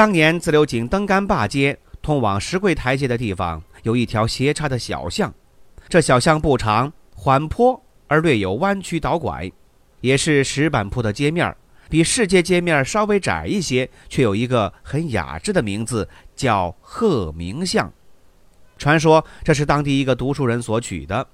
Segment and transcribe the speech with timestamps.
[0.00, 5.30] 当年自流井登干坝街通往石柜台阶的地方，有一条斜插的小巷。
[5.90, 9.52] 这小巷不长，缓坡而略有弯曲倒拐，
[10.00, 11.54] 也是石板铺的街面
[11.90, 17.92] 比市街街面稍微窄一些，却有一个很雅致的名字，叫鹤鸣巷。
[18.78, 21.26] 传说这是当地一个读书人所取的，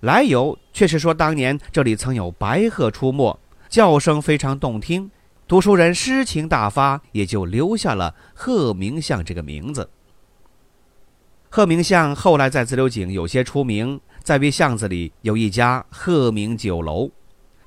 [0.00, 3.40] 来由却是说当年这里曾有白鹤出没，
[3.70, 5.10] 叫声非常动听。
[5.50, 9.90] 读书人诗情大发，也就留下了鹤鸣巷这个名字。
[11.48, 17.10] 鹤鸣巷后来在自流井有些出名，在于巷子里有一家鹤鸣酒楼，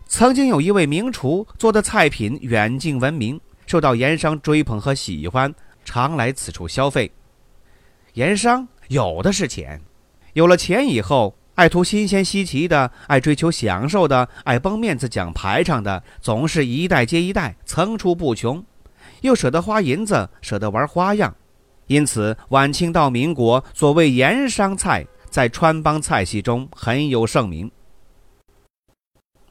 [0.06, 7.12] 曾经有一位名厨做的菜品远近闻名，受到盐商追捧和喜欢，常来此处消费。
[8.14, 9.82] 盐商有的是钱，
[10.32, 11.36] 有了钱以后。
[11.56, 18.64] 爱图新鲜稀奇的，爱追求享受的，爱绷面子讲排场的，总是一代接一代，层出不穷，
[19.22, 21.36] 又舍得花银子，舍得玩花样，
[21.86, 27.70] 因此晚清到民国，所谓盐商菜在川帮菜系中很有盛名。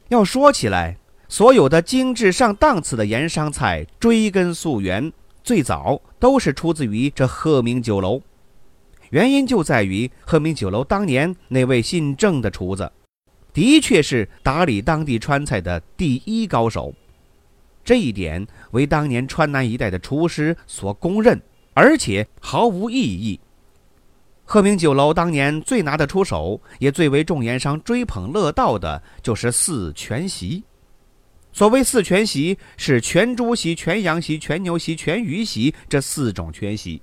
[0.09, 0.97] 要说起来，
[1.29, 8.21] 所有的精致上档次的盐商菜，追根溯源，最早都是出自于这鹤鸣酒楼。
[9.13, 12.91] 原因就在于鹤鸣酒楼当年那位姓郑的厨子，
[13.53, 16.91] 的确是打理当地川菜的第一高手，
[17.85, 21.39] 这一点为当年川南一带的厨师所公认，
[21.75, 23.39] 而且毫无异议。
[24.45, 30.63] 鹤鸣酒楼当年最拿得出手，也最为众盐商追捧乐道的，就是四全席。
[31.51, 36.99] 所谓四全席，是全猪席、全羊席、全牛席、全鱼席这四种全席。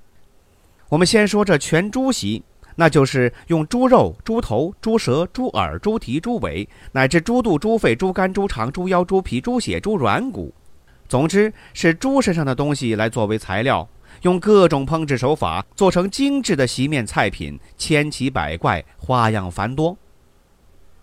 [0.91, 2.43] 我们先说这全猪席，
[2.75, 10.53] 那就是用猪肉、猪头、猪舌、猪耳、猪蹄、猪尾，乃至猪肚、猪肺、猪肝、猪肠、猪腰、猪皮、猪血、猪软骨，
[11.09, 13.89] 总之是猪身上的东西来作为材料，
[14.23, 19.97] 用各种烹制手法做成精致的席面菜品，千奇百怪，花样繁多。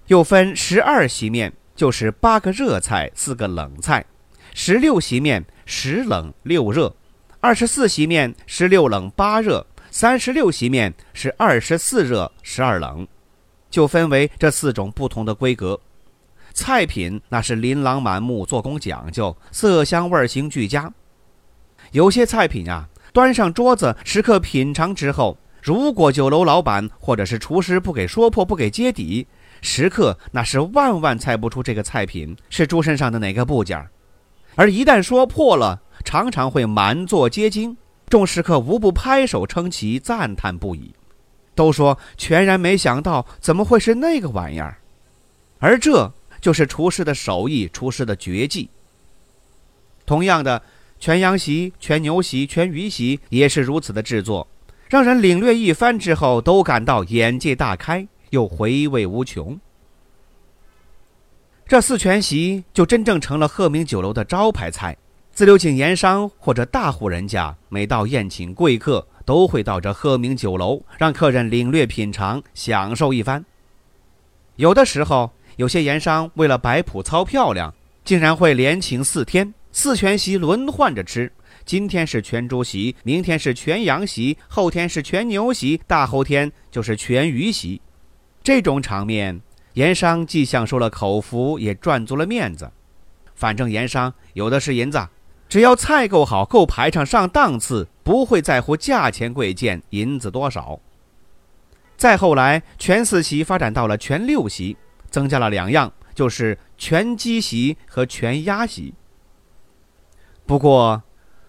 [0.07, 4.01] 又分十二席面，就是八个热菜，四个冷菜；
[4.53, 6.93] 十六席面，十冷六热；
[7.39, 9.65] 二十四席面，十六冷八热。
[9.99, 13.07] 三十六席面是二十四热十二冷，
[13.67, 15.79] 就分为这四种不同的规格。
[16.53, 20.93] 菜品那是琳琅满目，做工讲究，色香味形俱佳。
[21.93, 29.25] 有些菜品啊，端上桌子，食客品尝之后，如果酒楼老板或者是厨师不给说破，不给揭底，
[29.63, 33.83] 食客那是万万猜不出这个菜品是猪身上的哪个部件
[34.53, 37.75] 而一旦说破了，常常会满座皆惊。
[38.09, 40.93] 众食客无不拍手称奇，赞叹不已，
[41.53, 44.77] 都说全然没想到，怎么会是那个玩意儿？
[45.59, 48.69] 而这就是厨师的手艺，厨师的绝技。
[50.05, 50.61] 同样的，
[50.99, 54.47] 全羊席、全牛席、全鱼席也是如此的制作，
[54.87, 59.59] 让人领略一番之后，都感到眼界大开，又回味无穷。
[61.67, 64.95] 这四全席就真正成了鹤鸣酒楼的招牌菜。
[65.37, 73.45] 自流井盐商或者大户人家，每到宴请贵客，都会到这鹤鸣酒楼，让客人领略品尝，享受一番。
[74.55, 77.71] 有的时候，有些盐商为了摆谱操漂亮，
[78.03, 81.31] 竟然会连请四天，四全席轮换着吃。
[81.63, 87.79] 今天是全猪席，明天是全羊席，后天是全牛席，大后天就是全鱼席。
[88.41, 89.39] 这种场面，
[89.73, 92.67] 盐商既享受了口福，也赚足了面子。
[93.35, 94.99] 反正盐商有的是银子。
[95.49, 100.79] 只要菜够好、够排场、上档次，不会在乎价钱贵贱、银子多少。
[101.95, 104.75] 再后来，全四席发展到了全六席，
[105.09, 108.93] 增加了两样，就是全鸡席和全鸭席。
[110.45, 111.03] 不过，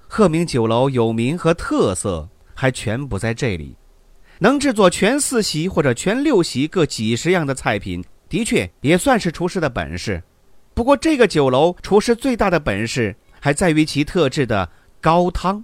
[0.06, 3.77] 鹤鸣酒楼有名和特色还全不在这里。
[4.39, 10.23] 能制作全四席或者全六席各几十样的菜品，的确也算是厨师的本事。
[10.73, 13.17] 不过，这个酒楼厨师最大的本事。
[13.40, 14.69] 还在于其特制的
[15.00, 15.62] 高汤。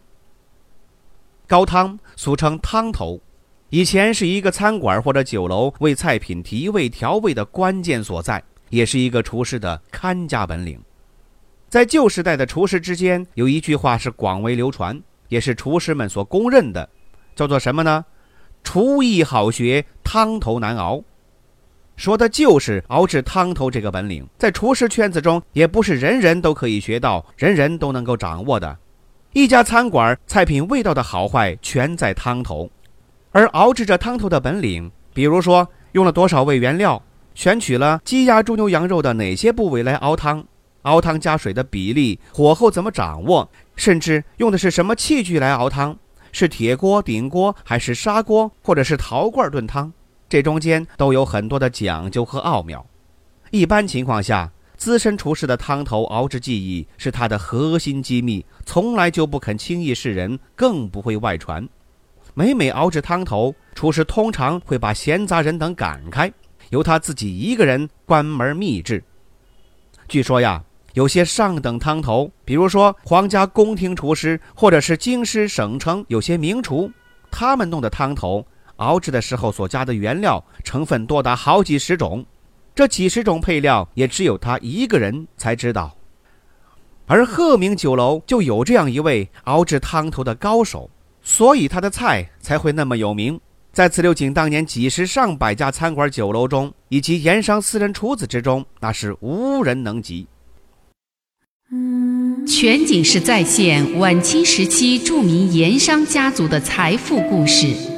[1.47, 3.21] 高汤俗称汤头，
[3.69, 10.81] 以前是一个餐馆或者酒楼为菜品提味调味的关键所在，也是一个厨师的看家本领。
[11.69, 16.88] 在旧时代的厨师之间，有一句话是广为流传，也是厨师们所公认的，
[17.35, 18.05] 叫做什么呢？
[18.62, 21.03] 厨艺好学，汤头难熬。
[21.96, 28.76] 说的就是熬制汤头这个本领，在厨师圈子中，也不是人人都可以学到，人人都能够掌握的。
[29.32, 32.69] 一家餐馆菜品味道的好坏，全在汤头。
[33.31, 37.00] 而熬制这汤头的本领，比如说用了多少味原料，
[37.35, 40.44] 选取了鸡鸭猪牛羊肉的哪些部位来熬汤，
[40.82, 45.96] 熬汤加水的比例，火候怎么掌握，甚至用的是什么器具来熬汤，
[46.32, 49.93] 是铁锅、鼎锅，还是砂锅，或者是陶罐炖汤。
[50.29, 52.85] 这中间都有很多的讲究和奥妙。
[53.50, 61.69] 一般情况下，资深厨师的汤头熬制技艺是他的核心机密，从来就不肯轻易示人，更不会外传。
[62.35, 66.32] 每每熬制汤头，厨师通常会把闲杂人等赶开，
[66.70, 69.05] 由他自己一个人关门秘制。
[70.09, 70.62] 据说呀，
[70.94, 76.91] 有些上等汤头，比如说皇家宫廷厨师，或者是京师省城有些名厨，
[77.31, 78.44] 他们弄的汤头。
[78.76, 82.25] 熬制的时候所加的原料成分多达好几十种，
[82.75, 85.97] 这几十种配料也只有他一个人才知道。
[87.06, 90.91] 而鹤鸣酒楼就有这样一位熬制汤头的高手，
[91.23, 93.38] 所以他的菜才会那么有名，
[93.73, 100.27] 在自六井当年几十上百家餐馆酒楼中，以及盐商私人厨子之中，那是无人能及。
[102.47, 107.94] 全景式再现晚清时期著名盐商家族的财富故事。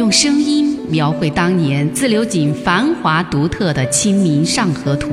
[0.00, 5.10] 用声音描绘当年自流井繁华独特的《清明上河图》，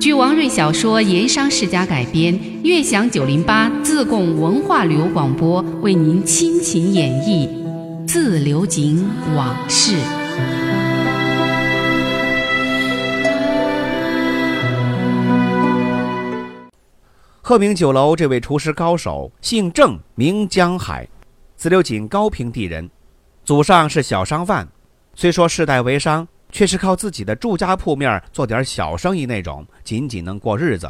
[0.00, 7.46] 据王瑞小说《盐商世家》改编，悦享九零八自贡文化旅游广播为您倾情演绎
[8.08, 9.06] 《自流井
[9.36, 9.92] 往事》。
[17.42, 21.06] 鹤鸣酒楼这位厨师高手姓郑，名江海，
[21.56, 22.88] 自流井高平地人。
[23.44, 24.68] 祖上是小商贩，
[25.14, 30.88] 虽说世代为商，却是靠自己的住家铺面做点小生意那种，仅仅能过日子。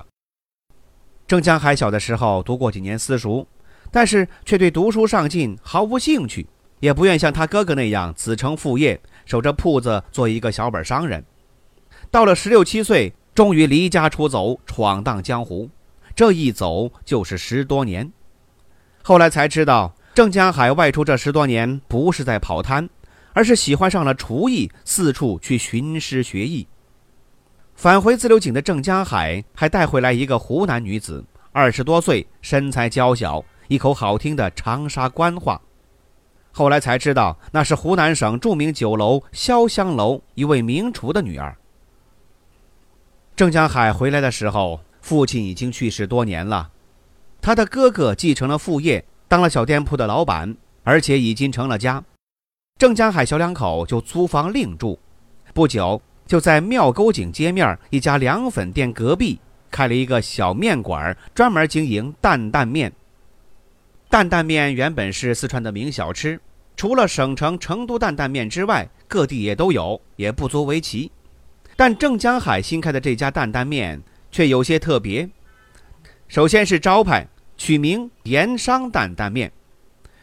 [1.26, 3.46] 郑江海小的时候读过几年私塾，
[3.90, 6.46] 但是却对读书上进毫无兴趣，
[6.80, 11.24] 也不愿像他哥哥那样子承父业，守着铺子做一个小本商人。
[12.10, 15.70] 到了十六七岁，终于离家出走，闯荡江湖。
[16.14, 18.12] 这一走就是十多年，
[19.02, 19.94] 后来才知道。
[20.14, 22.86] 郑江海外出这十多年，不是在跑摊，
[23.32, 26.66] 而是喜欢上了厨艺，四处去寻师学艺。
[27.74, 35.58] 返回自流井的郑江海还带回来一个湖南女子，二十多岁，身材娇小，一口好听的长沙官话。
[36.52, 41.56] 后来才知道，那是湖南省著名酒楼潇湘楼一位名厨的女儿。
[43.34, 46.70] 郑江海回来的时候，父亲已经去世多年了，
[47.40, 49.02] 他的哥哥继承了父业。
[49.32, 52.04] 当了小店铺的老板，而且已经成了家。
[52.78, 54.98] 郑江海小两口就租房另住，
[55.54, 59.40] 不久就在庙沟井街面一家凉粉店隔壁
[59.70, 62.92] 开了一个小面馆，专门经营担担面。
[64.10, 66.38] 担担面原本是四川的名小吃，
[66.76, 71.10] 除了省城成都担担面之外，各地也都有，也不足为奇。
[71.74, 73.98] 但郑江海新开的这家担担面
[74.30, 75.26] 却有些特别，
[76.28, 77.26] 首先是招牌。
[77.56, 79.52] 取名“盐商担担面”，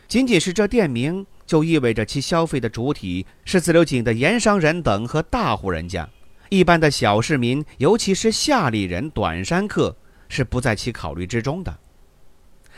[0.08, 6.08] 仅仅是这店名就意味着其消费的主体是自流井的盐商人等和大户人家，
[6.50, 9.96] 一般的小市民，尤其是下里人、短山客
[10.28, 11.78] 是不在其考虑之中的。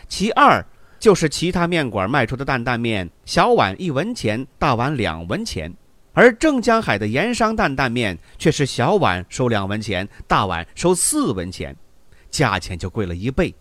[0.08, 0.64] 其二
[1.00, 5.74] 就是其他面馆卖出的担担面，小碗一文钱，大碗两文钱，
[6.14, 11.76] 而郑江海的盐商担担面却是小碗收两文钱，大碗收四文钱，
[12.30, 13.56] 价钱就贵了一倍。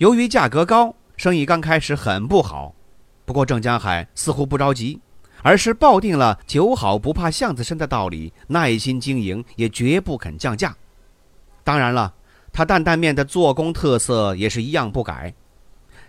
[0.00, 2.74] 由于价格高，生意刚开始很不好。
[3.26, 4.98] 不过郑江海似乎不着急，
[5.42, 10.74] 而是抱定了“酒好不怕巷子深”的道理，耐心经营，也绝不肯降价。
[11.62, 12.14] 当然了，
[12.50, 15.34] 他担担面的做工特色也是一样不改。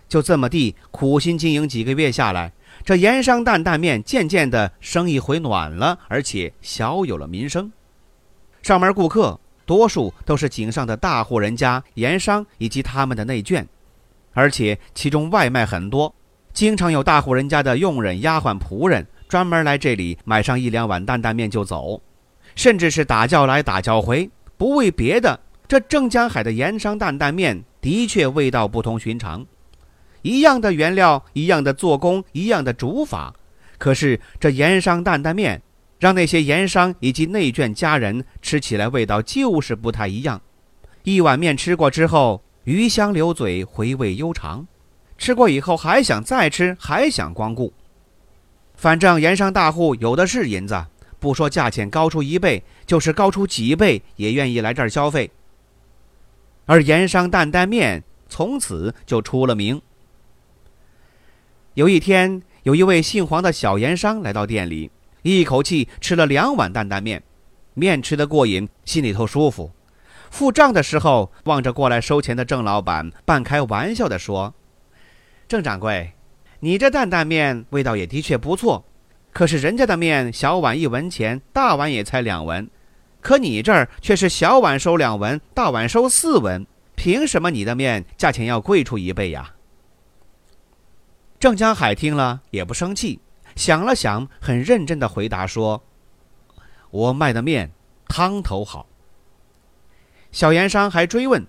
[0.08, 2.50] 就这么地苦心经营几个月下来，
[2.82, 7.70] 这盐商担担面渐渐的生意回暖了，而且小有了名声。
[8.62, 13.62] 上门顾客多数都是井上的大户人家、盐商以及他们的内眷。
[14.34, 16.14] 而且其中外卖很多，
[16.52, 22.00] 经常有大户人家的佣人、丫鬟、仆人专门来这里买上一两碗担担面就走，
[22.54, 24.30] 甚至是打叫来打叫回。
[24.56, 29.44] 不为别的，这郑江海的盐商担担面的确味道不同寻常，
[30.22, 33.34] 一样的原料，一样的做工，一样的煮法，
[33.76, 35.60] 可是这盐商担担面
[35.98, 40.40] 让那些盐商以及内眷家人吃起来味道就是不太一样。
[41.02, 42.42] 一碗面吃过之后。
[42.64, 44.66] 鱼香留嘴，回味悠长。
[45.18, 47.72] 吃过以后还想再吃，还想光顾。
[48.74, 50.86] 反正盐商大户有的是银子，
[51.18, 55.30] 不说价钱高出一倍，就是高出几倍，也愿意来这儿消费。
[56.66, 59.80] 而盐商担担面从此就出了名。
[61.74, 64.90] 有一天，有一位姓黄的小盐商来到店里，
[65.22, 67.22] 一口气吃了两碗担担面，
[67.74, 69.70] 面吃得过瘾，心里头舒服。
[70.32, 74.54] 付账的时候，望着过来收钱的郑老板，半开玩笑地说
[75.46, 76.14] ：“郑掌柜，
[76.60, 78.82] 你这担担面味道也的确不错，
[79.30, 82.68] 可是人家的面小碗一文钱，大碗也才两文，
[83.20, 89.54] 可你这儿却是小碗收两文，大碗收四文，凭什么你的面价钱要贵出一倍呀？”
[91.38, 93.20] 郑江海听了也不生气，
[93.54, 95.84] 想了想，很认真地回答说
[96.90, 97.70] ：“我卖的面
[98.08, 98.86] 汤头好。”
[100.32, 101.46] 小盐商还追问：“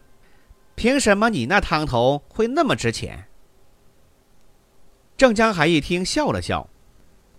[0.75, 3.25] 凭什么你那汤头会那么值钱？”
[5.15, 6.69] 郑江海一听笑了笑：“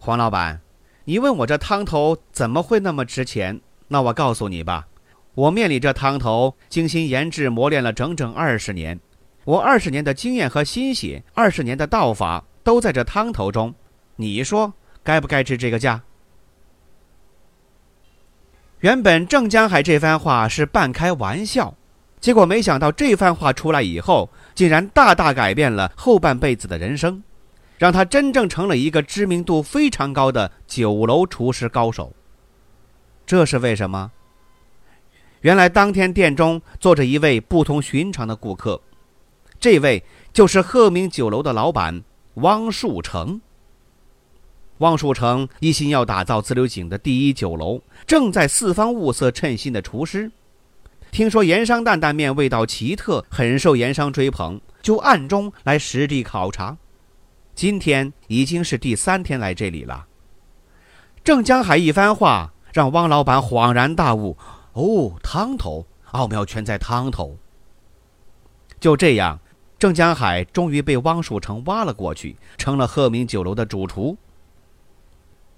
[0.00, 0.62] 黄老板，
[1.04, 3.60] 你问我这汤头怎么会那么值钱？
[3.88, 4.88] 那我告诉你吧，
[5.34, 8.98] 我面里这汤头精心研制磨练了整整二十年，
[9.44, 13.74] 我二十年的经验和心血，二十年的道法都在这汤头中，
[14.16, 14.72] 你说
[15.02, 16.00] 该不该值这个价？”
[18.84, 21.72] 原本郑江海这番话是半开玩笑，
[22.20, 27.22] 结果没想到这番话出来以后，竟然大大改变了后半辈子的人生，
[27.78, 32.12] 让他真正成了一个知名度非常高的酒楼厨师高手。
[33.24, 34.10] 这是为什么？
[35.40, 38.78] 原来当天店中坐着一位不同寻常的顾客，
[39.58, 42.02] 这位就是鹤鸣酒楼的老板
[42.34, 43.40] 汪树成。
[44.78, 50.30] 汪树成一心要打造自流井的第一酒楼，正在四方物色称心的厨师。
[51.12, 56.76] 听说盐商担担面味道奇特，很受盐商追捧，就暗中来实地考察。
[57.54, 60.06] 今天已经是第三天来这里了。
[61.22, 64.36] 郑江海一番话让汪老板恍然大悟：
[64.72, 67.38] 哦，汤头，奥妙全在汤头。
[68.80, 69.38] 就这样，
[69.78, 74.18] 郑江海终于被汪树成挖了过去，成了鹤鸣酒楼的主厨。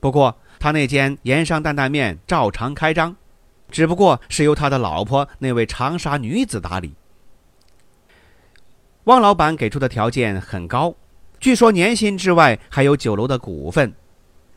[0.06, 3.16] 不过，他那间盐商担担面照常开张，
[3.72, 6.94] 只不过是由他的老婆那位长沙女子打理。
[9.04, 10.94] 汪老板给出的条件很高，
[11.40, 13.92] 据说年薪之外还有酒楼的股份。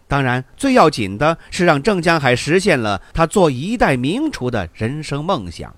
[0.08, 5.76] 当然，最要紧的是让郑江海实现了他做一代名厨的人生梦想。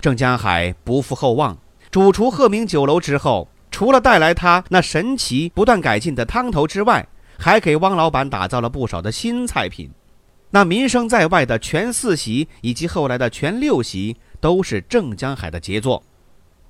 [0.00, 1.58] 郑江海不负厚望，
[1.90, 7.04] 主厨鹤鸣酒楼之后，除了带来他那神奇不断改进的汤头之外，
[7.38, 9.90] 还给汪老板打造了不少的新菜品，
[10.50, 16.02] 那名声在外的全四喜以及后来的全六喜都是郑江海的杰作。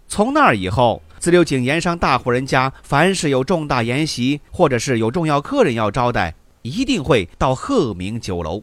[0.09, 8.63] 从那儿以后，自流井盐商大户人家凡是有重大筵席或者是有重要客人要招待，一定会到鹤鸣酒楼。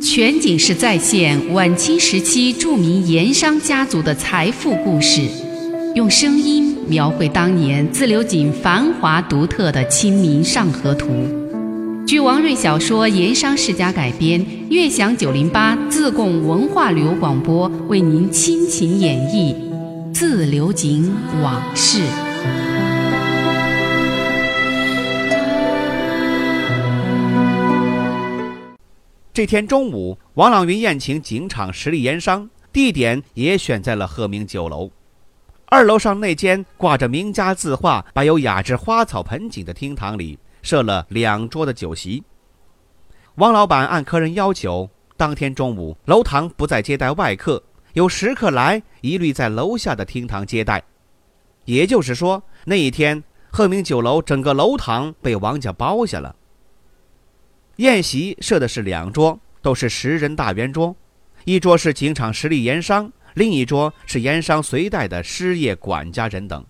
[0.00, 5.22] 全景式再现晚清时期著名盐商家族的财富故事，
[5.94, 6.67] 用声音。
[6.88, 11.08] 描绘当年自流井繁华独特的《清明上河图》，
[12.06, 19.54] 据王瑞小说《盐商世家》改编，悦享九零八自贡文化旅游广播为您倾情演绎
[20.14, 21.98] 《自流井往事》。
[29.34, 34.90] 这天中午，王朗云宴请警场实力盐商，地点也选在了鹤鸣酒楼。
[35.70, 42.24] 二楼上那间挂着名家字画、摆有雅致花草盆景的厅堂里，设了两桌的酒席。
[43.34, 50.82] 王老板按客人要求，当天中午楼堂不再接待外客，有食客来，一律在楼下的厅堂接待。
[51.66, 56.34] 也就是说，那一天鹤鸣酒楼整个楼堂被王家包下了。
[57.76, 60.96] 宴席设的是两桌，都是十人大圆桌，
[61.44, 63.12] 一桌是景场实力盐商。
[63.38, 66.66] 另一桌是盐商随带的失业管家人等。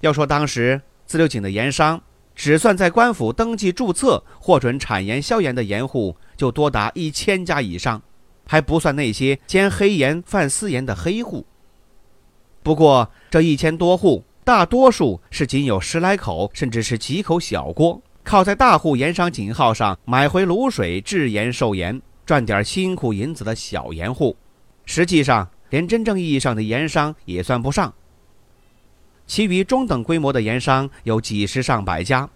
[0.00, 2.02] 要说当时自流井的盐商，
[2.34, 8.02] 只算在官府登记注册、获准产盐销盐的盐户，就多达一千家以上，
[8.46, 11.46] 还不算那些兼黑盐、贩私盐的黑户。
[12.62, 24.36] 不过这一千多户，大多数是仅有十来口，甚至是几口小锅，靠在大户盐商井号上买回卤水制盐售盐，赚点辛苦银子的小盐户。
[24.86, 27.92] 实际上，连真正意义上的盐商也算不上。
[29.26, 32.30] 其余中等规模的盐商有几十上百家，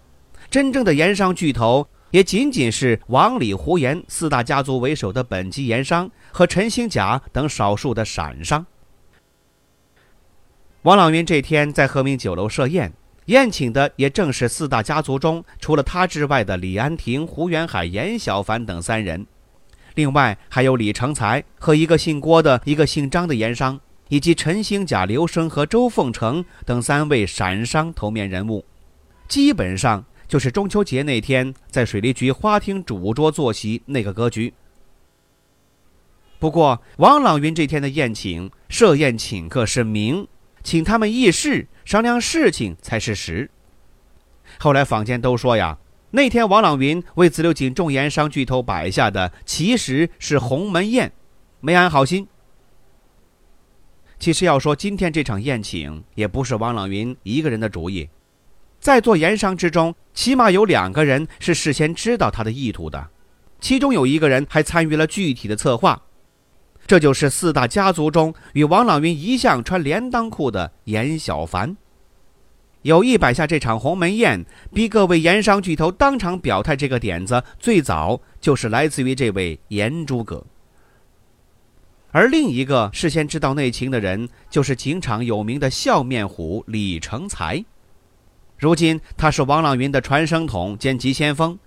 [0.49, 8.65] 真正的盐商巨头也仅仅是王李胡盐四大家族为首的本级盐商和陈兴甲等少数的散商。
[10.81, 12.91] 王朗云这天在和明酒楼设宴，
[13.27, 19.25] 宴请的也正是四大家族中除了他之外的李安亭、胡元海、严小凡等三人，
[19.95, 23.79] 另外还有李成才和一个姓郭的、一个姓张的盐商，
[24.09, 28.65] 以及陈兴甲、刘生和周凤成等三位陕商头面人物，
[29.27, 34.53] 基本上就是中秋节那天在水利局花厅主桌坐席那个格局。
[36.39, 40.27] 不过，王朗云这天的宴请设宴请客是名，
[40.63, 43.51] 请他们议事商量事情才是实。
[44.57, 45.77] 后来坊间都说呀，
[46.13, 51.11] 那天王朗云为自流井众盐商巨头摆下的其实是鸿门宴，
[51.61, 52.27] 没安好心。
[54.19, 58.09] 其实要说今天这场宴请，也不是王朗云一个人的主意，
[58.79, 63.07] 在座盐商之中，起码有两个人是事先知道他的意图的，
[63.61, 66.01] 其中有一个人还参与了具体的策划。
[66.85, 71.77] 这就是四大家族中与王朗云一向穿连裆裤的严小凡，
[72.83, 76.75] 有意摆下这场鸿门宴，逼各位盐商巨头当场表态。
[76.75, 80.43] 这个点子最早就是来自于这位盐诸葛，
[82.11, 87.63] 而另一个事先知道内情的人，就是警场有名的笑面虎李成才。
[88.57, 91.57] 如今他是王朗云的传声筒兼急先锋，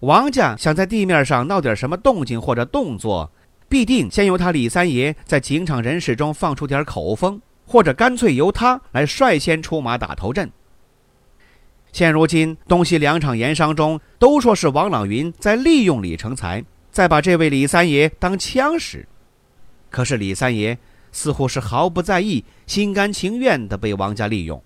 [0.00, 3.30] 王家想在地面上闹点什么动静或者动作。
[3.68, 7.40] 必定先由他李三爷在警场人士中放出点口风，
[7.70, 10.50] 或者干脆由他来率先出马打头阵。
[11.92, 19.06] 现如今东西两场盐商中都说是王朗云在利用李成才，在把这位李三爷当枪使。
[19.88, 20.76] 可是李三爷
[21.12, 24.60] 似乎是毫不在意，心甘情愿地被王家利用。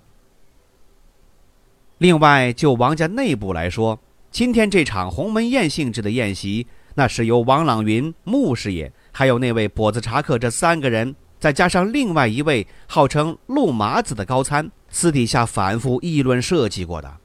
[1.99, 6.67] 另外，就王家内部来说，今天这场鸿门宴性质的宴席。
[6.97, 17.19] 那是由王朗云、穆师爷，还有那位跛子茶客这三个人，再加上另外一位号称陆麻子的高参，私底下反复议论设计过的。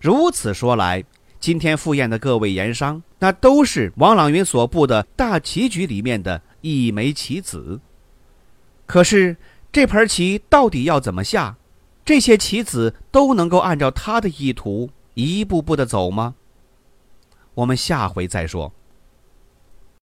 [0.00, 1.04] 如此说来，
[1.38, 7.78] 今天赴宴的各位盐商，那都是王朗云所布的大棋局里面的一枚棋子。
[8.86, 9.36] 可是
[9.70, 11.56] 这盘棋到底要怎么下？
[12.04, 16.34] 这些棋子都能够按照他的意图一步步的走吗？
[17.54, 18.72] 我们下回再说。